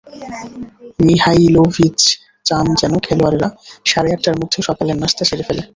[0.99, 1.99] Mihajlovic
[2.45, 3.47] চান যেন খেলোয়াড়েরা
[3.85, 5.63] সাড়ে আটটার মধ্যে সকালের নাশতা সেরে ফেলে।